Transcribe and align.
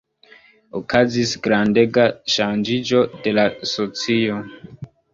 Okazis 0.79 1.35
grandega 1.49 2.07
ŝanĝiĝo 2.39 3.05
de 3.23 3.39
la 3.39 3.47
socio. 3.77 4.45